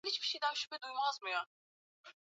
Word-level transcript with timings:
Ni 0.03 0.09
mfupi 0.09 0.67
kuliko 0.69 0.87
mamake. 1.21 1.49